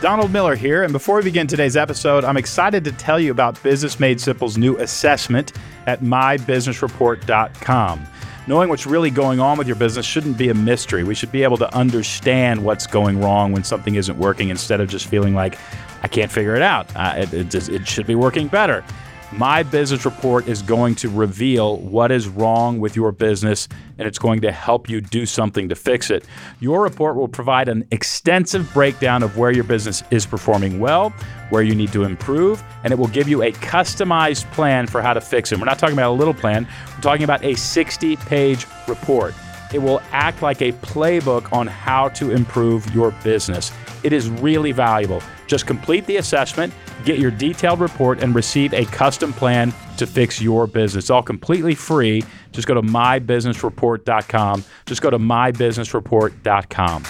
[0.00, 3.60] Donald Miller here, and before we begin today's episode, I'm excited to tell you about
[3.64, 5.54] Business Made Simple's new assessment
[5.86, 8.06] at mybusinessreport.com.
[8.46, 11.02] Knowing what's really going on with your business shouldn't be a mystery.
[11.02, 14.88] We should be able to understand what's going wrong when something isn't working instead of
[14.88, 15.58] just feeling like,
[16.04, 16.94] I can't figure it out.
[16.94, 18.84] Uh, it, it, it should be working better.
[19.32, 23.68] My Business Report is going to reveal what is wrong with your business
[23.98, 26.24] and it's going to help you do something to fix it.
[26.60, 31.10] Your report will provide an extensive breakdown of where your business is performing well,
[31.50, 35.12] where you need to improve, and it will give you a customized plan for how
[35.12, 35.58] to fix it.
[35.58, 36.66] We're not talking about a little plan,
[36.96, 39.34] we're talking about a 60 page report.
[39.72, 43.72] It will act like a playbook on how to improve your business.
[44.02, 45.22] It is really valuable.
[45.46, 46.72] Just complete the assessment,
[47.04, 51.04] get your detailed report, and receive a custom plan to fix your business.
[51.04, 52.22] It's all completely free.
[52.52, 54.64] Just go to mybusinessreport.com.
[54.86, 57.04] Just go to mybusinessreport.com.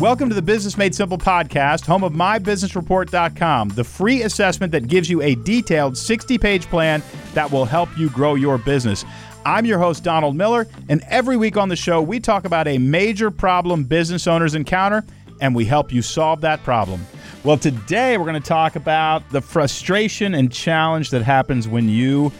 [0.00, 5.10] Welcome to the Business Made Simple podcast, home of mybusinessreport.com, the free assessment that gives
[5.10, 7.02] you a detailed 60 page plan
[7.34, 9.04] that will help you grow your business.
[9.44, 12.78] I'm your host, Donald Miller, and every week on the show, we talk about a
[12.78, 15.04] major problem business owners encounter
[15.40, 17.04] and we help you solve that problem.
[17.42, 22.30] Well, today we're going to talk about the frustration and challenge that happens when you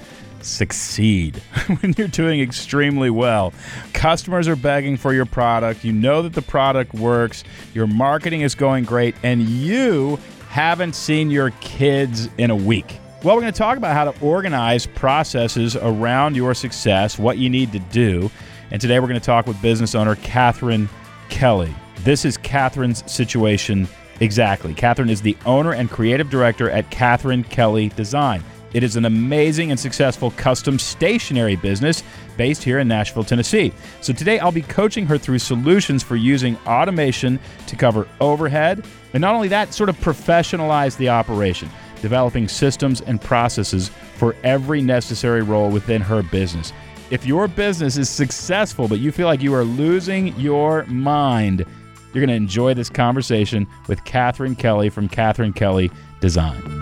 [0.44, 1.36] succeed
[1.80, 3.52] when you're doing extremely well.
[3.92, 5.84] Customers are begging for your product.
[5.84, 7.44] You know that the product works.
[7.74, 12.98] Your marketing is going great, and you haven't seen your kids in a week.
[13.22, 17.50] Well, we're going to talk about how to organize processes around your success, what you
[17.50, 18.30] need to do.
[18.70, 20.88] And today we're going to talk with business owner Catherine
[21.28, 21.74] Kelly.
[22.04, 23.88] This is Catherine's situation
[24.20, 24.72] exactly.
[24.72, 28.42] Catherine is the owner and creative director at Catherine Kelly Design.
[28.72, 32.02] It is an amazing and successful custom stationery business
[32.36, 33.72] based here in Nashville, Tennessee.
[34.00, 38.84] So today I'll be coaching her through solutions for using automation to cover overhead,
[39.14, 41.70] and not only that, sort of professionalize the operation,
[42.02, 46.72] developing systems and processes for every necessary role within her business.
[47.10, 51.64] If your business is successful, but you feel like you are losing your mind,
[52.12, 55.90] you're going to enjoy this conversation with Catherine Kelly from Catherine Kelly
[56.20, 56.77] Design.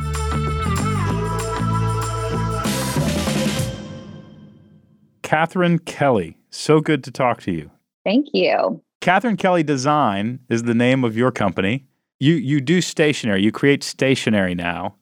[5.26, 7.69] Catherine Kelly, so good to talk to you.
[8.04, 8.81] Thank you.
[9.00, 11.84] Catherine Kelly Design is the name of your company.
[12.20, 13.42] You you do stationery.
[13.42, 14.94] You create stationery now,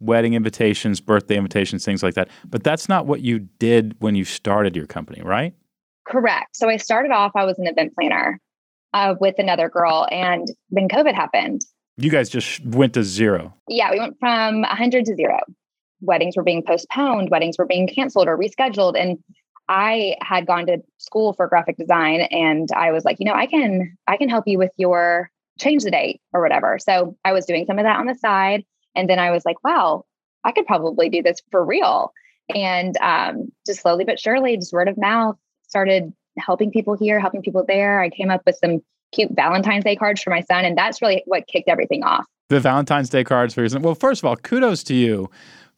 [0.00, 2.28] wedding invitations, birthday invitations, things like that.
[2.48, 5.54] But that's not what you did when you started your company, right?
[6.08, 6.56] Correct.
[6.56, 7.30] So I started off.
[7.36, 8.40] I was an event planner
[8.94, 11.60] uh, with another girl, and then COVID happened.
[11.96, 13.54] You guys just went to zero.
[13.68, 15.38] Yeah, we went from 100 to zero.
[16.00, 19.00] Weddings were being postponed, weddings were being canceled or rescheduled.
[19.00, 19.18] And
[19.68, 23.46] I had gone to school for graphic design and I was like, you know, I
[23.46, 26.78] can I can help you with your change the date or whatever.
[26.78, 28.64] So I was doing some of that on the side
[28.94, 30.04] and then I was like, wow,
[30.44, 32.12] I could probably do this for real.
[32.54, 35.36] And um, just slowly but surely, just word of mouth,
[35.68, 38.00] started helping people here, helping people there.
[38.00, 38.80] I came up with some
[39.12, 42.24] cute Valentine's Day cards for my son, and that's really what kicked everything off.
[42.48, 43.82] The Valentine's Day cards for your son.
[43.82, 45.30] Well, first of all, kudos to you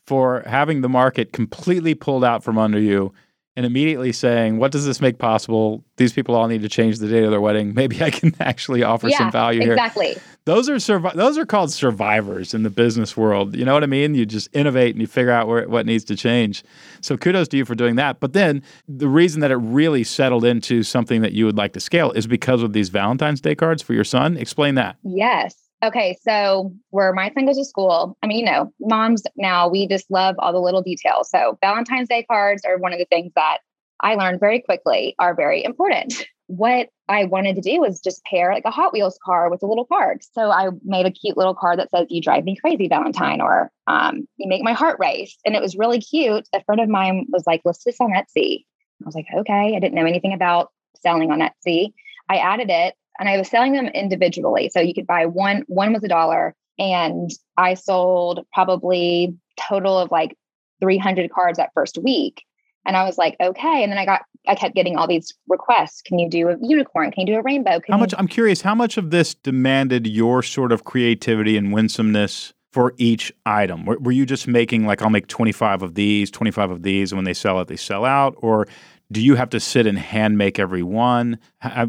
[0.06, 3.12] for having the market completely pulled out from under you
[3.60, 5.84] and immediately saying, "What does this make possible?
[5.98, 7.74] These people all need to change the date of their wedding.
[7.74, 10.06] Maybe I can actually offer yeah, some value exactly.
[10.06, 10.32] here." Exactly.
[10.46, 13.54] Those are survi- those are called survivors in the business world.
[13.54, 14.14] You know what I mean?
[14.14, 16.64] You just innovate and you figure out where what needs to change.
[17.02, 18.18] So kudos to you for doing that.
[18.18, 21.80] But then the reason that it really settled into something that you would like to
[21.80, 24.38] scale is because of these Valentine's Day cards for your son.
[24.38, 24.96] Explain that.
[25.04, 25.54] Yes.
[25.82, 29.86] Okay, so where my son goes to school, I mean, you know, moms now, we
[29.86, 31.30] just love all the little details.
[31.30, 33.58] So Valentine's Day cards are one of the things that
[34.00, 36.26] I learned very quickly are very important.
[36.52, 39.66] What I wanted to do was just pair like a Hot Wheels car with a
[39.66, 40.24] little card.
[40.32, 43.70] So I made a cute little card that says, You drive me crazy, Valentine, or
[43.86, 45.38] um, You make my heart race.
[45.46, 46.48] And it was really cute.
[46.52, 48.64] A friend of mine was like, List this on Etsy.
[49.00, 49.76] I was like, Okay.
[49.76, 51.92] I didn't know anything about selling on Etsy.
[52.28, 54.70] I added it and I was selling them individually.
[54.72, 56.56] So you could buy one, one was a dollar.
[56.78, 59.36] And I sold probably
[59.68, 60.36] total of like
[60.80, 62.42] 300 cards that first week.
[62.86, 63.82] And I was like, okay.
[63.82, 66.00] And then I got, I kept getting all these requests.
[66.00, 67.10] Can you do a unicorn?
[67.12, 67.78] Can you do a rainbow?
[67.78, 68.12] Can how much?
[68.12, 68.62] You- I'm curious.
[68.62, 73.84] How much of this demanded your sort of creativity and winsomeness for each item?
[73.84, 77.18] Were, were you just making like I'll make 25 of these, 25 of these, and
[77.18, 78.66] when they sell it, they sell out, or
[79.12, 81.38] do you have to sit and hand make every one?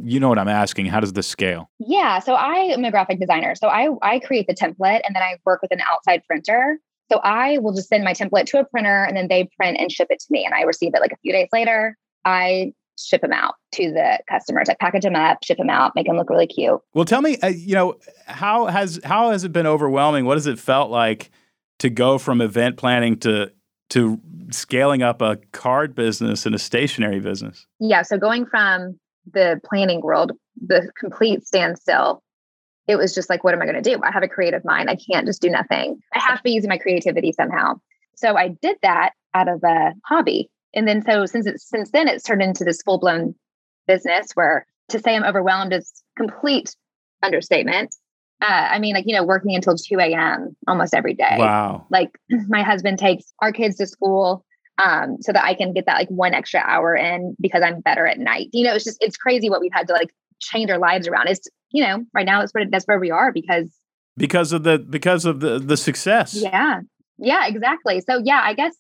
[0.04, 0.88] You know what I'm asking.
[0.88, 1.70] How does this scale?
[1.80, 2.20] Yeah.
[2.20, 3.56] So I am a graphic designer.
[3.56, 6.80] So I, I create the template and then I work with an outside printer.
[7.12, 9.92] So I will just send my template to a printer and then they print and
[9.92, 10.46] ship it to me.
[10.46, 11.98] And I receive it like a few days later.
[12.26, 14.70] I ship them out to the customers.
[14.70, 16.80] I package them up, ship them out, make them look really cute.
[16.94, 17.96] Well, tell me, uh, you know,
[18.26, 20.26] how has how has it been overwhelming?
[20.26, 21.32] What has it felt like
[21.80, 23.52] to go from event planning to
[23.92, 24.20] to
[24.52, 27.66] scaling up a card business and a stationery business?
[27.80, 29.00] Yeah, so going from
[29.32, 30.32] the planning world,
[30.66, 32.24] the complete standstill,
[32.88, 34.02] it was just like, what am I going to do?
[34.04, 34.90] I have a creative mind.
[34.90, 36.00] I can't just do nothing.
[36.14, 37.76] I have to be using my creativity somehow.
[38.16, 40.50] So I did that out of a hobby.
[40.74, 43.36] And then so since it's since then it's turned into this full-blown
[43.88, 46.76] business where to say I'm overwhelmed is complete
[47.22, 47.96] understatement.
[48.42, 50.56] Uh, I mean, like, you know, working until 2 a.m.
[50.68, 51.36] almost every day.
[51.38, 51.86] Wow.
[51.92, 52.10] Like
[52.48, 54.44] my husband takes our kids to school
[54.84, 58.08] um, so that I can get that like one extra hour in because I'm better
[58.08, 58.50] at night.
[58.52, 61.28] You know, it's just, it's crazy what we've had to like change our lives around.
[61.28, 63.72] It's, you know, right now that's where, that's where we are because.
[64.18, 66.34] Because of the, because of the, the success.
[66.34, 66.82] Yeah.
[67.20, 68.02] Yeah, exactly.
[68.02, 68.76] So yeah, I guess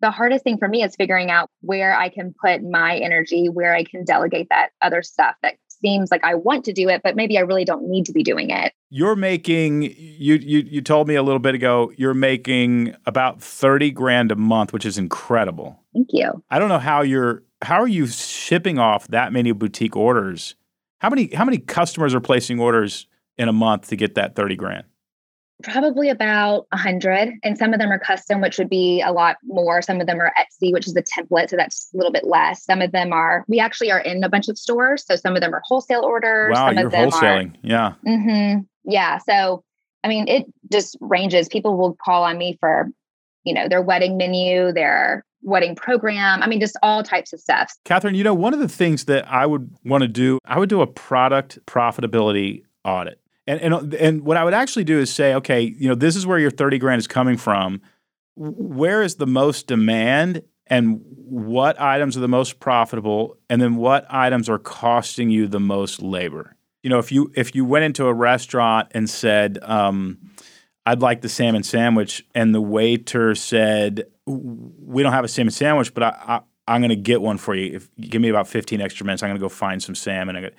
[0.00, 3.74] the hardest thing for me is figuring out where I can put my energy, where
[3.74, 7.16] I can delegate that other stuff that seems like I want to do it, but
[7.16, 8.72] maybe I really don't need to be doing it.
[8.90, 13.90] You're making you you you told me a little bit ago you're making about 30
[13.90, 15.80] grand a month, which is incredible.
[15.92, 16.42] Thank you.
[16.50, 20.54] I don't know how you're how are you shipping off that many boutique orders?
[20.98, 24.56] How many how many customers are placing orders in a month to get that 30
[24.56, 24.84] grand?
[25.62, 29.36] Probably about a hundred, and some of them are custom, which would be a lot
[29.44, 29.80] more.
[29.80, 32.64] Some of them are Etsy, which is a template, so that's a little bit less.
[32.64, 33.44] Some of them are.
[33.46, 36.52] We actually are in a bunch of stores, so some of them are wholesale orders.
[36.54, 37.92] Wow, some you're of them wholesaling, Are, yeah.
[38.06, 38.60] Mm-hmm,
[38.90, 39.18] yeah.
[39.18, 39.62] So,
[40.02, 41.48] I mean, it just ranges.
[41.48, 42.88] People will call on me for,
[43.44, 46.42] you know, their wedding menu, their wedding program.
[46.42, 47.72] I mean, just all types of stuff.
[47.84, 50.68] Catherine, you know, one of the things that I would want to do, I would
[50.68, 53.20] do a product profitability audit.
[53.46, 56.26] And, and and what I would actually do is say, okay, you know, this is
[56.26, 57.82] where your 30 grand is coming from.
[58.36, 64.06] Where is the most demand and what items are the most profitable and then what
[64.08, 66.56] items are costing you the most labor?
[66.82, 70.18] You know, if you if you went into a restaurant and said, um,
[70.86, 75.94] I'd like the salmon sandwich, and the waiter said, "We don't have a salmon sandwich,
[75.94, 77.76] but I, I, am going to get one for you.
[77.76, 80.50] If you give me about 15 extra minutes, I'm going to go find some salmon."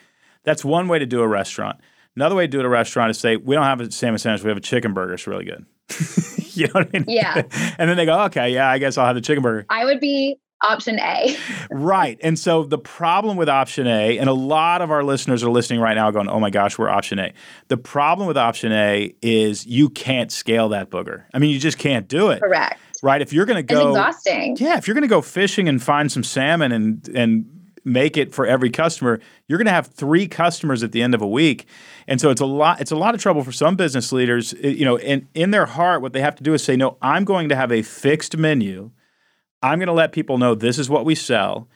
[0.43, 1.79] That's one way to do a restaurant.
[2.15, 4.19] Another way to do it at a restaurant is say, we don't have a salmon
[4.19, 5.13] sandwich, we have a chicken burger.
[5.13, 5.65] It's really good.
[6.55, 7.05] you know what I mean?
[7.07, 7.35] Yeah.
[7.77, 9.65] and then they go, okay, yeah, I guess I'll have the chicken burger.
[9.69, 11.35] I would be option A.
[11.71, 12.17] right.
[12.23, 15.79] And so the problem with option A, and a lot of our listeners are listening
[15.79, 17.33] right now going, oh my gosh, we're option A.
[17.67, 21.25] The problem with option A is you can't scale that booger.
[21.33, 22.41] I mean, you just can't do it.
[22.41, 22.79] Correct.
[23.03, 23.21] Right.
[23.21, 24.57] If you're going to go, it's exhausting.
[24.57, 24.77] Yeah.
[24.77, 27.51] If you're going to go fishing and find some salmon and, and,
[27.85, 31.21] make it for every customer, you're going to have three customers at the end of
[31.21, 31.67] a week.
[32.07, 34.83] And so it's a lot it's a lot of trouble for some business leaders, you
[34.83, 37.49] know, and in their heart what they have to do is say, "No, I'm going
[37.49, 38.91] to have a fixed menu.
[39.61, 41.67] I'm going to let people know this is what we sell.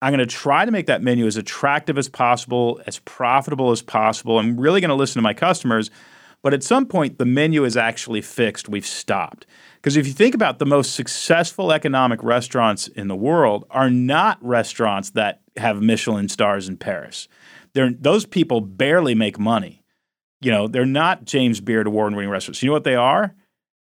[0.00, 3.82] I'm going to try to make that menu as attractive as possible, as profitable as
[3.82, 4.38] possible.
[4.38, 5.90] I'm really going to listen to my customers."
[6.46, 8.68] But at some point, the menu is actually fixed.
[8.68, 9.46] We've stopped.
[9.74, 14.38] Because if you think about the most successful economic restaurants in the world, are not
[14.40, 17.26] restaurants that have Michelin stars in Paris.
[17.74, 19.82] They're, those people barely make money.
[20.40, 22.62] You know, they're not James Beard award winning restaurants.
[22.62, 23.34] You know what they are?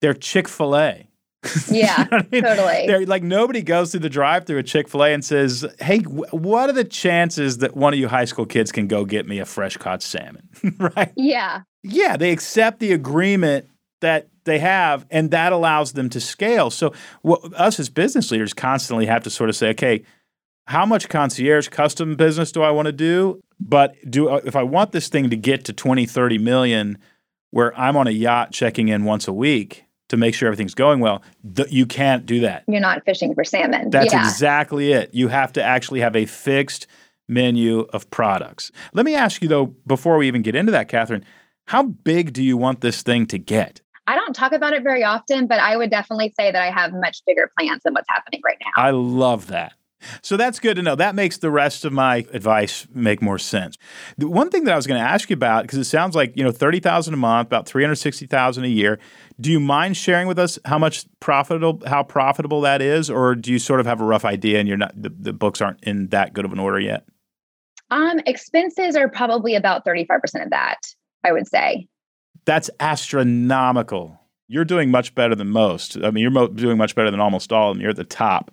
[0.03, 1.09] They're Chick fil A.
[1.71, 2.43] Yeah, you know I mean?
[2.43, 2.87] totally.
[2.87, 6.25] They're like nobody goes through the drive-through at Chick Fil A and says, "Hey, w-
[6.31, 9.39] what are the chances that one of you high school kids can go get me
[9.39, 10.49] a fresh caught salmon?"
[10.97, 11.13] right?
[11.17, 11.63] Yeah.
[11.83, 13.69] Yeah, they accept the agreement
[14.01, 16.71] that they have, and that allows them to scale.
[16.71, 20.05] So, what, us as business leaders constantly have to sort of say, "Okay,
[20.67, 23.41] how much concierge custom business do I want to do?
[23.61, 26.99] But do uh, if I want this thing to get to 20, 30 million
[27.51, 31.01] where I'm on a yacht checking in once a week to make sure everything's going
[31.01, 31.23] well,
[31.57, 32.65] th- you can't do that.
[32.69, 33.89] You're not fishing for salmon.
[33.89, 34.21] That's yeah.
[34.21, 35.09] exactly it.
[35.15, 36.87] You have to actually have a fixed
[37.31, 38.71] menu of products.
[38.93, 41.25] Let me ask you though, before we even get into that, Catherine,
[41.67, 43.81] how big do you want this thing to get?
[44.07, 46.93] I don't talk about it very often, but I would definitely say that I have
[46.93, 48.83] much bigger plans than what's happening right now.
[48.83, 49.73] I love that.
[50.23, 50.95] So that's good to know.
[50.95, 53.77] That makes the rest of my advice make more sense.
[54.19, 56.37] The one thing that I was going to ask you about because it sounds like,
[56.37, 58.99] you know, 30,000 a month, about 360,000 a year.
[59.41, 63.51] Do you mind sharing with us how much profitable how profitable that is or do
[63.51, 66.09] you sort of have a rough idea and you're not the, the books aren't in
[66.09, 67.05] that good of an order yet?
[67.91, 70.79] Um expenses are probably about 35% of that,
[71.25, 71.89] I would say.
[72.45, 74.19] That's astronomical.
[74.49, 75.97] You're doing much better than most.
[75.97, 77.81] I mean, you're mo- doing much better than almost all of them.
[77.81, 78.51] You're at the top.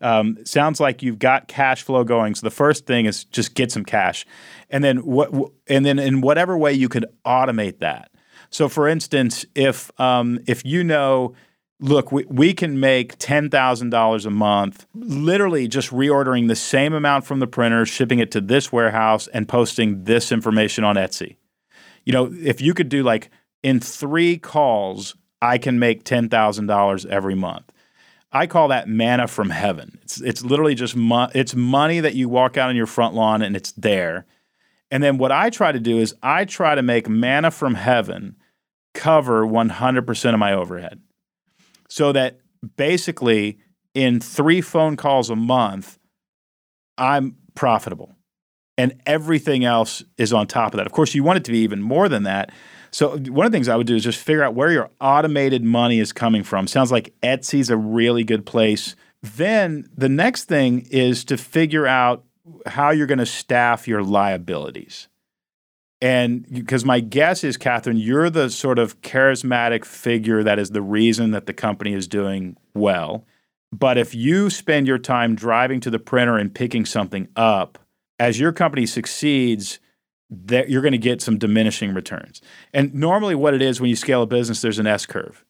[0.00, 2.34] Um, sounds like you've got cash flow going.
[2.34, 4.24] So the first thing is just get some cash,
[4.70, 5.32] and then what?
[5.66, 8.10] And then in whatever way you could automate that.
[8.50, 11.34] So, for instance, if um, if you know
[11.80, 17.40] look, we, we can make $10,000 a month, literally just reordering the same amount from
[17.40, 21.36] the printer, shipping it to this warehouse, and posting this information on Etsy.
[22.04, 23.30] You know, if you could do like
[23.62, 27.72] in three calls, I can make $10,000 every month.
[28.30, 29.98] I call that manna from heaven.
[30.02, 33.42] It's, it's literally just mo- it's money that you walk out on your front lawn
[33.42, 34.26] and it's there.
[34.90, 38.36] And then what I try to do is I try to make manna from heaven
[38.94, 41.00] cover 100% of my overhead
[41.88, 42.40] so that
[42.76, 43.58] basically
[43.94, 45.98] in three phone calls a month,
[46.96, 48.14] I'm profitable.
[48.76, 50.86] And everything else is on top of that.
[50.86, 52.50] Of course, you want it to be even more than that.
[52.90, 55.62] So, one of the things I would do is just figure out where your automated
[55.62, 56.66] money is coming from.
[56.66, 58.96] Sounds like Etsy's a really good place.
[59.22, 62.24] Then the next thing is to figure out
[62.66, 65.08] how you're going to staff your liabilities.
[66.00, 70.82] And because my guess is, Catherine, you're the sort of charismatic figure that is the
[70.82, 73.26] reason that the company is doing well.
[73.72, 77.78] But if you spend your time driving to the printer and picking something up,
[78.18, 79.80] as your company succeeds,
[80.30, 82.40] that you're going to get some diminishing returns.
[82.72, 85.44] And normally, what it is when you scale a business, there's an S curve.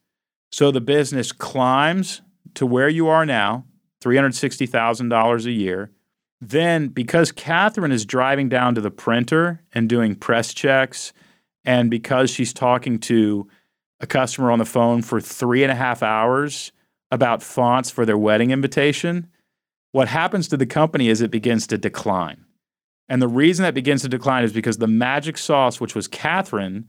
[0.50, 2.22] So the business climbs
[2.54, 3.64] to where you are now,
[4.02, 5.90] $360,000 a year.
[6.40, 11.12] Then, because Catherine is driving down to the printer and doing press checks,
[11.64, 13.48] and because she's talking to
[14.00, 16.70] a customer on the phone for three and a half hours
[17.10, 19.28] about fonts for their wedding invitation,
[19.92, 22.44] what happens to the company is it begins to decline.
[23.08, 26.88] And the reason that begins to decline is because the magic sauce, which was Catherine,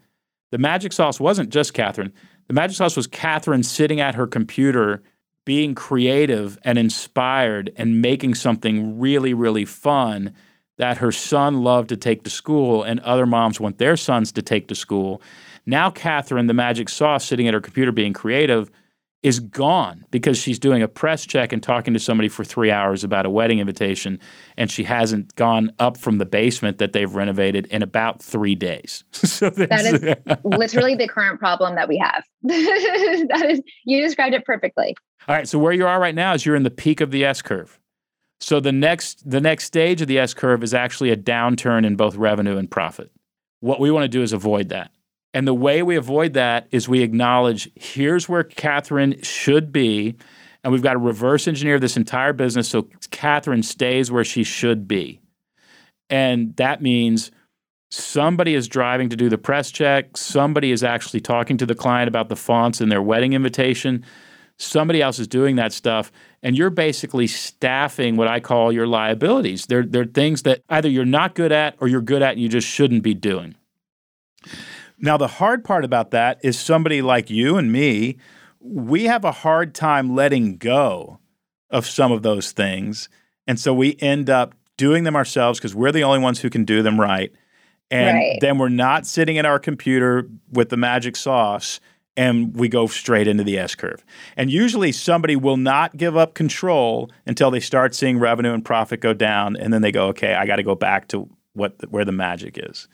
[0.51, 2.11] the magic sauce wasn't just Catherine.
[2.47, 5.01] The magic sauce was Catherine sitting at her computer,
[5.45, 10.33] being creative and inspired and making something really, really fun
[10.77, 14.41] that her son loved to take to school and other moms want their sons to
[14.41, 15.21] take to school.
[15.65, 18.71] Now, Catherine, the magic sauce, sitting at her computer being creative,
[19.21, 23.03] is gone because she's doing a press check and talking to somebody for three hours
[23.03, 24.19] about a wedding invitation,
[24.55, 29.03] and she hasn't gone up from the basement that they've renovated in about three days.
[29.11, 32.23] so that is literally the current problem that we have.
[32.43, 34.95] that is, you described it perfectly.
[35.27, 37.25] All right, so where you are right now is you're in the peak of the
[37.25, 37.77] S curve.
[38.39, 41.97] So the next the next stage of the S curve is actually a downturn in
[41.97, 43.11] both revenue and profit.
[43.59, 44.91] What we want to do is avoid that.
[45.33, 50.15] And the way we avoid that is we acknowledge here's where Catherine should be,
[50.63, 54.87] and we've got to reverse engineer this entire business so Catherine stays where she should
[54.87, 55.21] be.
[56.09, 57.31] And that means
[57.91, 62.07] somebody is driving to do the press check, somebody is actually talking to the client
[62.07, 64.03] about the fonts in their wedding invitation,
[64.57, 69.67] somebody else is doing that stuff, and you're basically staffing what I call your liabilities.
[69.67, 72.49] They're, they're things that either you're not good at or you're good at and you
[72.49, 73.55] just shouldn't be doing.
[75.01, 78.17] Now, the hard part about that is somebody like you and me,
[78.59, 81.19] we have a hard time letting go
[81.69, 83.09] of some of those things.
[83.47, 86.65] And so we end up doing them ourselves because we're the only ones who can
[86.65, 87.31] do them right.
[87.91, 88.37] And right.
[88.41, 91.79] then we're not sitting at our computer with the magic sauce
[92.15, 94.03] and we go straight into the S curve.
[94.35, 98.99] And usually somebody will not give up control until they start seeing revenue and profit
[98.99, 99.55] go down.
[99.55, 102.57] And then they go, okay, I got to go back to what where the magic
[102.61, 102.87] is.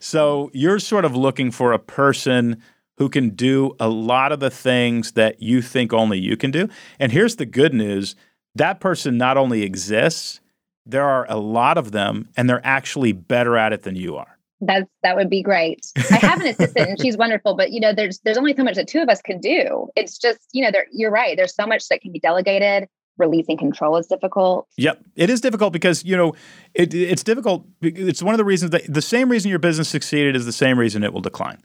[0.00, 2.60] So you're sort of looking for a person
[2.96, 6.68] who can do a lot of the things that you think only you can do.
[6.98, 8.16] And here's the good news
[8.56, 10.40] that person not only exists,
[10.84, 14.38] there are a lot of them, and they're actually better at it than you are.
[14.60, 15.86] That's that would be great.
[16.10, 18.74] I have an assistant and she's wonderful, but you know, there's there's only so much
[18.74, 19.88] that two of us can do.
[19.96, 21.36] It's just, you know, there you're right.
[21.36, 22.88] There's so much that can be delegated
[23.20, 24.66] releasing control is difficult.
[24.76, 26.34] Yep, it is difficult because you know
[26.74, 27.66] it, it's difficult.
[27.82, 30.78] It's one of the reasons that the same reason your business succeeded is the same
[30.78, 31.62] reason it will decline.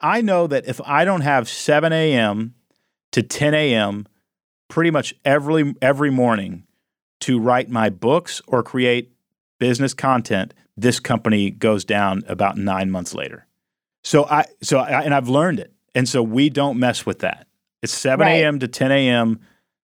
[0.00, 2.54] I know that if I don't have 7 a.m.
[3.12, 4.06] to 10 a.m.
[4.68, 6.64] pretty much every every morning
[7.20, 9.12] to write my books or create
[9.58, 13.46] business content, this company goes down about nine months later.
[14.02, 17.46] So I so I, and I've learned it, and so we don't mess with that.
[17.82, 18.54] It's 7 a.m.
[18.54, 18.60] Right.
[18.60, 19.40] to 10 a.m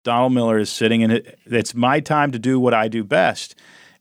[0.07, 1.37] Donald Miller is sitting in it.
[1.47, 3.55] It's my time to do what I do best.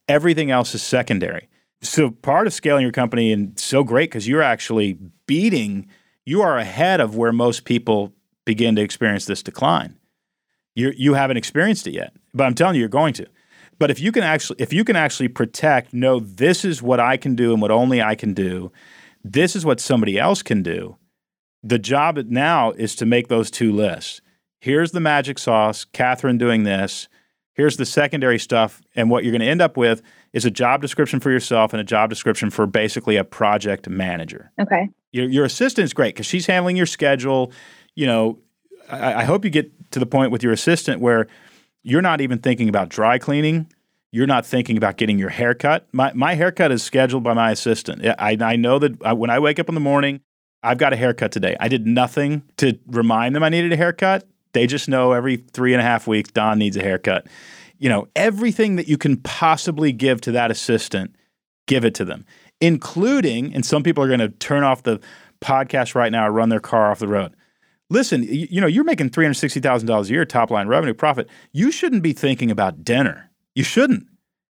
[0.06, 1.48] Everything else is secondary.
[1.82, 5.88] So part of scaling your company and so great because you're actually beating,
[6.24, 8.12] you are ahead of where most people
[8.44, 9.98] begin to experience this decline.
[10.76, 13.26] You you haven't experienced it yet, but I'm telling you, you're going to.
[13.80, 17.16] But if you can actually if you can actually protect, know this is what I
[17.16, 18.70] can do and what only I can do,
[19.24, 20.98] this is what somebody else can do.
[21.64, 24.20] The job now is to make those two lists
[24.66, 27.06] here's the magic sauce, Catherine doing this.
[27.54, 28.82] Here's the secondary stuff.
[28.96, 31.80] And what you're going to end up with is a job description for yourself and
[31.80, 34.50] a job description for basically a project manager.
[34.60, 34.88] Okay.
[35.12, 37.52] Your, your assistant's great because she's handling your schedule.
[37.94, 38.40] You know,
[38.90, 41.28] I, I hope you get to the point with your assistant where
[41.84, 43.70] you're not even thinking about dry cleaning.
[44.10, 45.86] You're not thinking about getting your haircut.
[45.92, 48.04] My my haircut is scheduled by my assistant.
[48.18, 50.22] I I know that I, when I wake up in the morning,
[50.62, 51.56] I've got a haircut today.
[51.60, 54.26] I did nothing to remind them I needed a haircut.
[54.52, 57.26] They just know every three and a half weeks Don needs a haircut.
[57.78, 61.14] You know everything that you can possibly give to that assistant,
[61.66, 62.24] give it to them,
[62.60, 63.54] including.
[63.54, 65.00] And some people are going to turn off the
[65.40, 67.34] podcast right now or run their car off the road
[67.90, 71.28] listen, you, you know, you're making $360,000 a year top line revenue profit.
[71.52, 73.30] You shouldn't be thinking about dinner.
[73.54, 74.06] You shouldn't.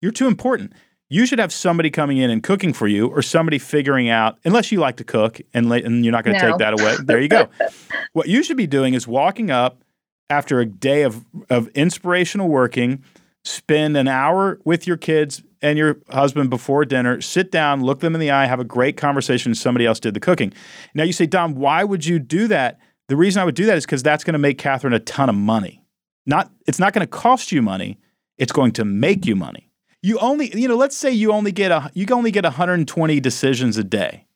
[0.00, 0.72] You're too important.
[1.10, 4.70] You should have somebody coming in and cooking for you or somebody figuring out, unless
[4.70, 6.50] you like to cook and, and you're not going to no.
[6.50, 6.96] take that away.
[7.02, 7.48] There you go.
[8.12, 9.82] what you should be doing is walking up
[10.28, 13.02] after a day of, of inspirational working,
[13.44, 18.14] spend an hour with your kids and your husband before dinner, sit down, look them
[18.14, 19.54] in the eye, have a great conversation.
[19.54, 20.52] Somebody else did the cooking.
[20.94, 22.78] Now you say, Don, why would you do that?
[23.08, 25.28] The reason I would do that is because that's going to make Catherine a ton
[25.28, 25.82] of money.
[26.26, 27.98] Not, it's not going to cost you money.
[28.36, 29.67] It's going to make you money.
[30.02, 33.76] You only, you know, let's say you only get a, you only get 120 decisions
[33.76, 34.26] a day.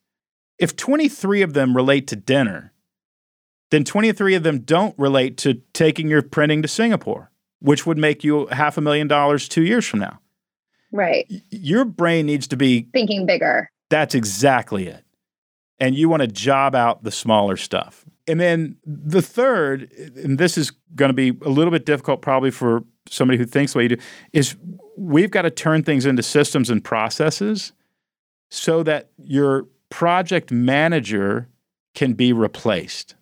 [0.59, 2.73] If 23 of them relate to dinner,
[3.71, 8.23] then 23 of them don't relate to taking your printing to Singapore, which would make
[8.23, 10.19] you half a million dollars two years from now.
[10.91, 11.25] Right.
[11.49, 13.71] Your brain needs to be thinking bigger.
[13.89, 15.03] That's exactly it.
[15.79, 18.05] And you want to job out the smaller stuff.
[18.27, 22.51] And then the third, and this is going to be a little bit difficult probably
[22.51, 24.55] for somebody who thinks the way you do, is
[24.97, 27.73] we've got to turn things into systems and processes
[28.49, 31.47] so that your project manager
[31.95, 33.15] can be replaced.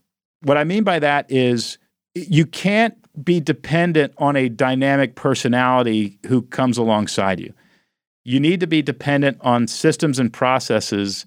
[0.44, 1.78] What I mean by that is
[2.16, 7.54] you can't be dependent on a dynamic personality who comes alongside you.
[8.24, 11.26] You need to be dependent on systems and processes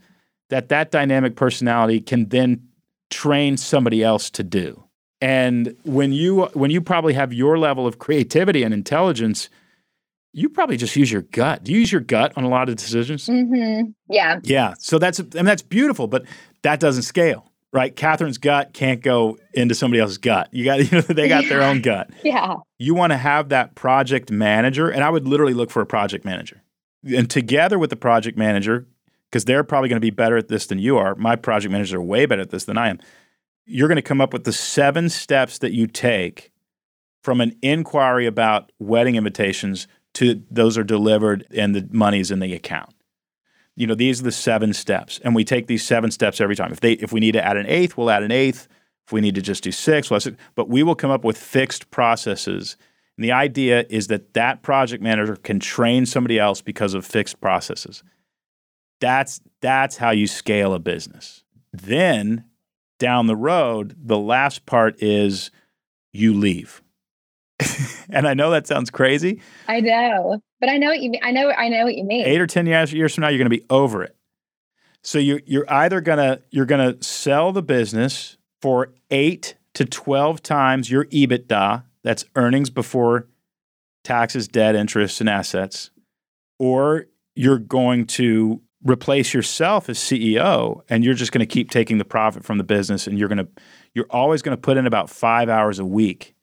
[0.51, 2.69] that that dynamic personality can then
[3.11, 4.84] train somebody else to do.
[5.21, 9.49] And when you when you probably have your level of creativity and intelligence,
[10.33, 11.63] you probably just use your gut.
[11.65, 13.27] Do you use your gut on a lot of decisions?
[13.27, 13.91] Mm-hmm.
[14.09, 14.41] Yeah.
[14.43, 14.75] Yeah.
[14.79, 16.25] So that's and that's beautiful, but
[16.63, 17.95] that doesn't scale, right?
[17.95, 20.49] Catherine's gut can't go into somebody else's gut.
[20.53, 22.11] You got you know they got their own gut.
[22.25, 22.57] Yeah.
[22.79, 26.25] You want to have that project manager, and I would literally look for a project
[26.25, 26.63] manager,
[27.05, 28.87] and together with the project manager,
[29.31, 31.15] because they're probably going to be better at this than you are.
[31.15, 32.99] My project managers are way better at this than I am.
[33.67, 36.53] You're going to come up with the seven steps that you take
[37.23, 42.55] from an inquiry about wedding invitations to those are delivered and the money's in the
[42.55, 42.95] account.
[43.77, 46.71] You know, these are the seven steps, and we take these seven steps every time.
[46.71, 48.69] If they if we need to add an eighth, we'll add an eighth.
[49.07, 50.37] If we need to just do six, we'll six.
[50.55, 52.77] But we will come up with fixed processes.
[53.17, 57.41] And the idea is that that project manager can train somebody else because of fixed
[57.41, 58.05] processes.
[59.01, 61.43] That's that's how you scale a business.
[61.73, 62.45] Then
[62.99, 65.51] down the road, the last part is
[66.13, 66.83] you leave.
[68.11, 69.41] and I know that sounds crazy.
[69.69, 71.21] I know, but I know what you mean.
[71.23, 72.27] I know I know what you mean.
[72.27, 74.17] Eight or ten years, years from now, you're going to be over it.
[75.03, 80.91] So you're you're either gonna you're gonna sell the business for eight to twelve times
[80.91, 81.85] your EBITDA.
[82.03, 83.29] That's earnings before
[84.03, 85.91] taxes, debt, interest, and assets,
[86.59, 91.99] or you're going to replace yourself as CEO and you're just going to keep taking
[91.99, 93.49] the profit from the business and you're going to
[93.95, 96.35] you're always going to put in about 5 hours a week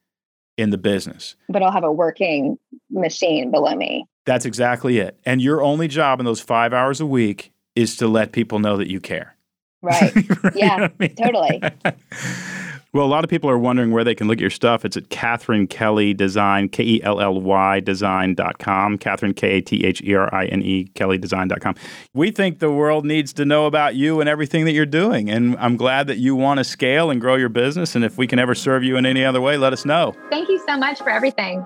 [0.57, 1.35] in the business.
[1.49, 2.57] But I'll have a working
[2.89, 4.05] machine below me.
[4.25, 5.19] That's exactly it.
[5.25, 8.77] And your only job in those 5 hours a week is to let people know
[8.77, 9.35] that you care.
[9.81, 10.13] Right.
[10.15, 10.55] right?
[10.55, 11.15] Yeah, you know I mean?
[11.15, 11.61] totally.
[12.93, 14.83] Well, a lot of people are wondering where they can look at your stuff.
[14.83, 18.97] It's at Catherine Kelly Design, K E L L Y design.com.
[18.97, 21.75] Catherine, K A T H E R I N E, Kelly Design.com.
[22.13, 25.29] We think the world needs to know about you and everything that you're doing.
[25.29, 27.95] And I'm glad that you want to scale and grow your business.
[27.95, 30.13] And if we can ever serve you in any other way, let us know.
[30.29, 31.65] Thank you so much for everything.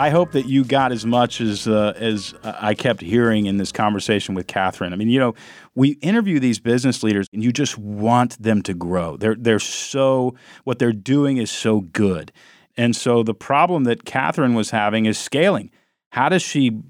[0.00, 3.70] I hope that you got as much as uh, as I kept hearing in this
[3.70, 4.94] conversation with Catherine.
[4.94, 5.34] I mean, you know,
[5.74, 9.18] we interview these business leaders, and you just want them to grow.
[9.18, 10.34] They're they're so
[10.64, 12.32] what they're doing is so good,
[12.78, 15.70] and so the problem that Catherine was having is scaling.
[16.08, 16.80] How does she?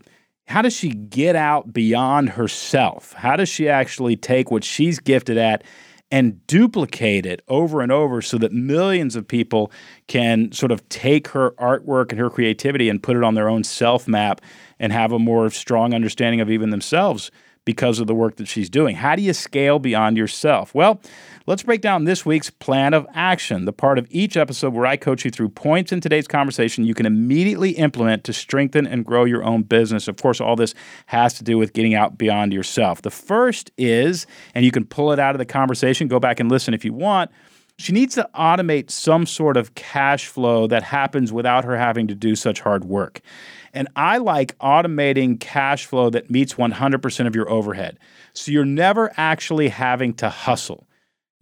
[0.46, 3.12] How does she get out beyond herself?
[3.14, 5.64] How does she actually take what she's gifted at
[6.10, 9.70] and duplicate it over and over so that millions of people
[10.08, 13.62] can sort of take her artwork and her creativity and put it on their own
[13.62, 14.40] self map
[14.78, 17.30] and have a more strong understanding of even themselves
[17.64, 18.96] because of the work that she's doing.
[18.96, 20.74] How do you scale beyond yourself?
[20.74, 21.00] Well,
[21.46, 24.96] let's break down this week's plan of action, the part of each episode where I
[24.96, 29.24] coach you through points in today's conversation you can immediately implement to strengthen and grow
[29.24, 30.08] your own business.
[30.08, 30.74] Of course, all this
[31.06, 33.02] has to do with getting out beyond yourself.
[33.02, 36.50] The first is, and you can pull it out of the conversation, go back and
[36.50, 37.30] listen if you want.
[37.80, 42.14] She needs to automate some sort of cash flow that happens without her having to
[42.14, 43.22] do such hard work.
[43.72, 47.98] And I like automating cash flow that meets 100% of your overhead.
[48.32, 50.86] So you're never actually having to hustle.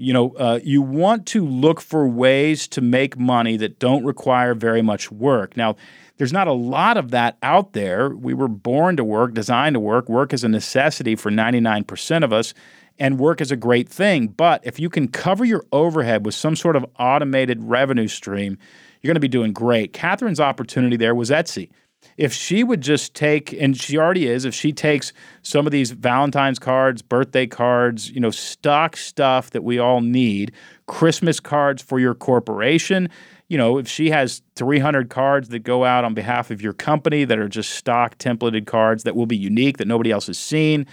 [0.00, 4.54] You know, uh, you want to look for ways to make money that don't require
[4.54, 5.56] very much work.
[5.56, 5.74] Now,
[6.18, 8.10] there's not a lot of that out there.
[8.10, 10.08] We were born to work, designed to work.
[10.08, 12.54] Work is a necessity for 99% of us,
[12.98, 14.28] and work is a great thing.
[14.28, 18.56] But if you can cover your overhead with some sort of automated revenue stream,
[19.00, 19.92] you're going to be doing great.
[19.92, 21.70] Catherine's opportunity there was Etsy
[22.16, 25.92] if she would just take, and she already is, if she takes some of these
[25.92, 30.52] Valentine's cards, birthday cards, you know, stock stuff that we all need,
[30.86, 33.08] Christmas cards for your corporation,
[33.48, 37.24] you know, if she has 300 cards that go out on behalf of your company
[37.24, 40.86] that are just stock templated cards that will be unique that nobody else has seen,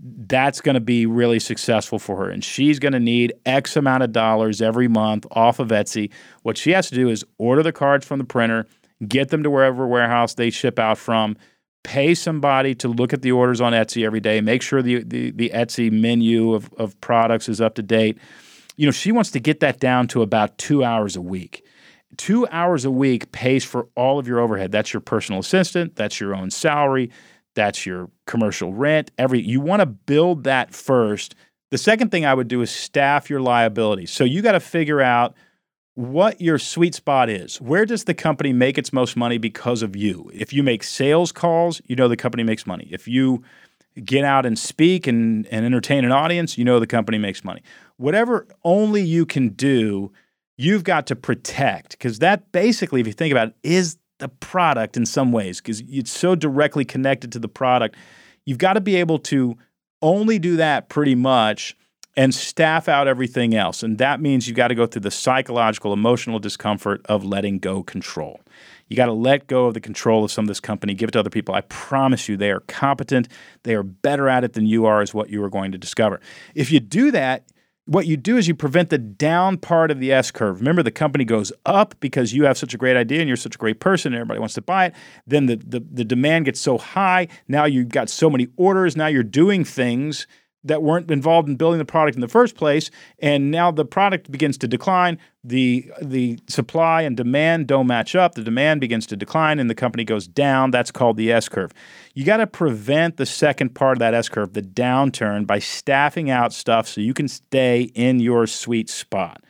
[0.00, 2.30] that's going to be really successful for her.
[2.30, 6.10] And she's going to need X amount of dollars every month off of Etsy.
[6.42, 8.66] What she has to do is order the cards from the printer
[9.06, 11.36] get them to wherever warehouse they ship out from,
[11.82, 15.30] pay somebody to look at the orders on Etsy every day, make sure the, the,
[15.30, 18.18] the Etsy menu of, of products is up to date.
[18.76, 21.64] You know, she wants to get that down to about two hours a week.
[22.16, 24.72] Two hours a week pays for all of your overhead.
[24.72, 27.10] That's your personal assistant, that's your own salary,
[27.54, 29.10] that's your commercial rent.
[29.18, 31.34] Every you want to build that first.
[31.70, 34.10] The second thing I would do is staff your liabilities.
[34.10, 35.34] So you got to figure out
[35.94, 37.60] what your sweet spot is.
[37.60, 40.30] Where does the company make its most money because of you?
[40.34, 42.88] If you make sales calls, you know the company makes money.
[42.90, 43.44] If you
[44.04, 47.62] get out and speak and, and entertain an audience, you know the company makes money.
[47.96, 50.10] Whatever only you can do,
[50.56, 54.96] you've got to protect because that basically, if you think about it, is the product
[54.96, 57.96] in some ways because it's so directly connected to the product.
[58.46, 59.56] You've got to be able to
[60.02, 61.76] only do that pretty much
[62.16, 63.82] and staff out everything else.
[63.82, 67.82] And that means you've got to go through the psychological, emotional discomfort of letting go
[67.82, 68.40] control.
[68.88, 71.12] You got to let go of the control of some of this company, give it
[71.12, 71.54] to other people.
[71.54, 73.28] I promise you, they are competent.
[73.62, 76.20] They are better at it than you are, is what you are going to discover.
[76.54, 77.44] If you do that,
[77.86, 80.58] what you do is you prevent the down part of the S curve.
[80.58, 83.56] Remember, the company goes up because you have such a great idea and you're such
[83.56, 84.94] a great person and everybody wants to buy it.
[85.26, 87.28] Then the, the, the demand gets so high.
[87.46, 88.96] Now you've got so many orders.
[88.96, 90.26] Now you're doing things
[90.64, 94.30] that weren't involved in building the product in the first place and now the product
[94.30, 95.18] begins to decline.
[95.46, 98.34] The the supply and demand don't match up.
[98.34, 100.70] The demand begins to decline and the company goes down.
[100.70, 101.72] That's called the S curve
[102.14, 106.30] you got to prevent the second part of that S curve the downturn by staffing
[106.30, 109.44] out stuff so you can stay in your sweet spot.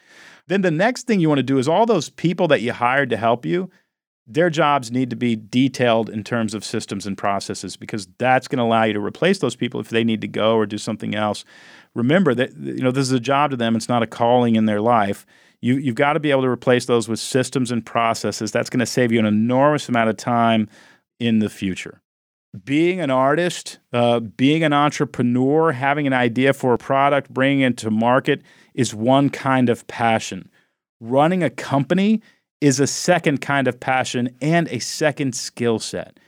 [0.46, 3.10] Then the next thing you want to do is all those people that you hired
[3.10, 3.70] to help you
[4.26, 8.58] their jobs need to be detailed in terms of systems and processes because that's going
[8.58, 11.14] to allow you to replace those people if they need to go or do something
[11.14, 11.44] else.
[11.94, 14.64] Remember that you know this is a job to them; it's not a calling in
[14.64, 15.26] their life.
[15.60, 18.50] You you've got to be able to replace those with systems and processes.
[18.50, 20.68] That's going to save you an enormous amount of time
[21.20, 22.00] in the future.
[22.64, 27.76] Being an artist, uh, being an entrepreneur, having an idea for a product, bringing it
[27.78, 28.42] to market
[28.74, 30.48] is one kind of passion.
[31.00, 32.22] Running a company
[32.64, 36.18] is a second kind of passion and a second skill set.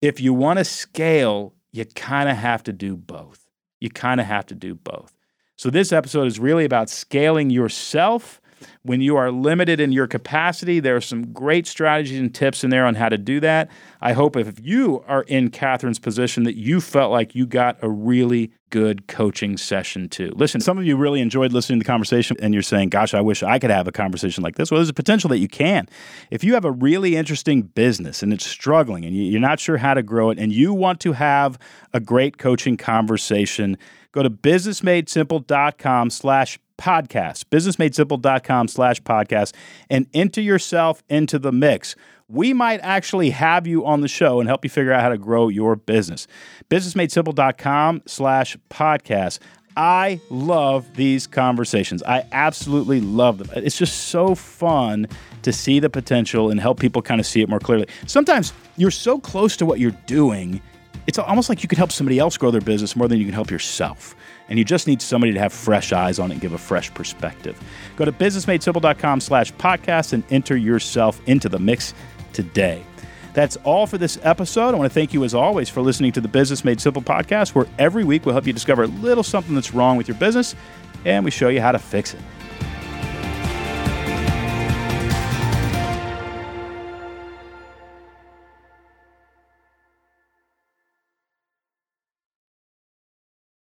[0.00, 3.50] If you want to scale, you kind of have to do both.
[3.80, 5.16] You kind of have to do both.
[5.56, 8.39] So, this episode is really about scaling yourself
[8.82, 12.70] when you are limited in your capacity, there are some great strategies and tips in
[12.70, 13.70] there on how to do that.
[14.00, 17.88] I hope if you are in Catherine's position that you felt like you got a
[17.88, 20.32] really good coaching session too.
[20.36, 23.20] Listen, some of you really enjoyed listening to the conversation and you're saying, gosh, I
[23.20, 24.70] wish I could have a conversation like this.
[24.70, 25.86] Well, there's a potential that you can.
[26.30, 29.94] If you have a really interesting business and it's struggling and you're not sure how
[29.94, 31.58] to grow it and you want to have
[31.92, 33.76] a great coaching conversation,
[34.12, 39.54] go to businessmadesimple.com slash podcast, businessmadesimple.com slash podcast,
[39.90, 41.94] and enter yourself into the mix.
[42.28, 45.18] We might actually have you on the show and help you figure out how to
[45.18, 46.26] grow your business.
[46.70, 49.40] Businessmadesimple.com slash podcast.
[49.76, 52.02] I love these conversations.
[52.04, 53.50] I absolutely love them.
[53.54, 55.06] It's just so fun
[55.42, 57.86] to see the potential and help people kind of see it more clearly.
[58.06, 60.60] Sometimes you're so close to what you're doing,
[61.06, 63.34] it's almost like you could help somebody else grow their business more than you can
[63.34, 64.14] help yourself
[64.50, 66.92] and you just need somebody to have fresh eyes on it and give a fresh
[66.92, 67.58] perspective.
[67.96, 71.94] Go to businessmadesimple.com slash podcast and enter yourself into the mix
[72.32, 72.84] today.
[73.32, 74.74] That's all for this episode.
[74.74, 77.54] I want to thank you, as always, for listening to the Business Made Simple podcast,
[77.54, 80.56] where every week we'll help you discover a little something that's wrong with your business
[81.04, 82.20] and we show you how to fix it.